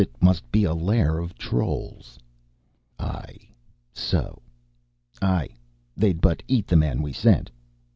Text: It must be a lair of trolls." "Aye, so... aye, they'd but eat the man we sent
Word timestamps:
It 0.01 0.19
must 0.19 0.51
be 0.51 0.63
a 0.63 0.73
lair 0.73 1.19
of 1.19 1.37
trolls." 1.37 2.17
"Aye, 2.97 3.37
so... 3.93 4.41
aye, 5.21 5.49
they'd 5.95 6.21
but 6.21 6.41
eat 6.47 6.65
the 6.65 6.75
man 6.75 7.03
we 7.03 7.13
sent 7.13 7.51